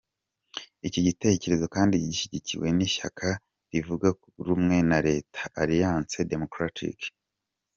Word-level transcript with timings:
Iki 0.87 0.99
gitekerezo 1.07 1.65
kandi 1.75 1.93
gishyigikiwe 2.05 2.67
n’ishyaka 2.77 3.27
ritavuga 3.71 4.07
rumwe 4.47 4.77
na 4.89 4.97
Leta, 5.07 5.39
Alliance 5.61 6.17
Démocratique. 6.31 7.05